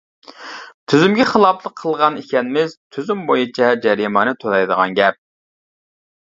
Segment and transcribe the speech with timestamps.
[0.93, 5.23] تۈزۈمگە خىلاپلىق قىلغان ئىكەنمىز، تۈزۈم بويىچە جەرىمانە تۆلەيدىغان گەپ.